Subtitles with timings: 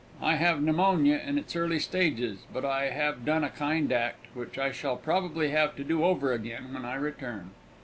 [0.23, 4.57] I have pneuemonia in its early stages, but I have done a kind act, which
[4.57, 7.51] I shall probably have to do over again when I return.